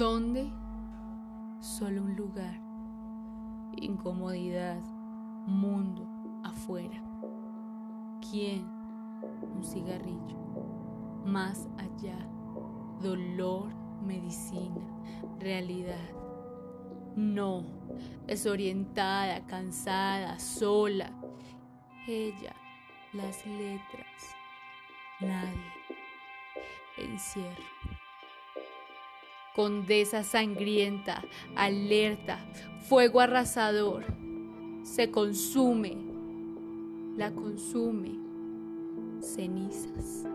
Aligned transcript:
¿Dónde? 0.00 0.50
Solo 1.60 2.00
un 2.00 2.16
lugar. 2.16 2.58
Incomodidad. 3.76 4.80
Mundo 5.46 6.08
afuera. 6.42 7.02
¿Quién? 8.30 8.64
Un 9.54 9.62
cigarrillo. 9.62 10.38
Más 11.26 11.68
allá. 11.76 12.16
Dolor, 13.02 13.74
medicina, 14.02 14.80
realidad. 15.38 16.08
No, 17.14 17.66
desorientada, 18.26 19.44
cansada, 19.46 20.38
sola. 20.38 21.12
Ella, 22.08 22.54
las 23.12 23.44
letras, 23.44 24.34
nadie. 25.20 25.74
Encierro. 26.96 27.99
Condesa 29.54 30.22
sangrienta, 30.22 31.22
alerta, 31.56 32.38
fuego 32.88 33.20
arrasador. 33.20 34.04
Se 34.84 35.10
consume, 35.10 35.96
la 37.16 37.32
consume, 37.32 38.12
cenizas. 39.20 40.29